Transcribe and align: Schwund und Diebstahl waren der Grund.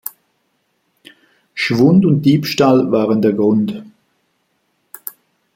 Schwund 1.53 2.07
und 2.07 2.23
Diebstahl 2.23 2.91
waren 2.91 3.21
der 3.21 3.33
Grund. 3.33 3.83